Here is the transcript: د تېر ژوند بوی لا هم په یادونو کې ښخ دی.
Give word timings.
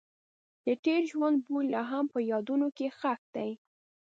د 0.65 0.67
تېر 0.83 1.01
ژوند 1.11 1.37
بوی 1.45 1.65
لا 1.73 1.83
هم 1.91 2.05
په 2.13 2.19
یادونو 2.31 2.67
کې 2.77 2.87
ښخ 2.97 3.21
دی. 3.35 3.51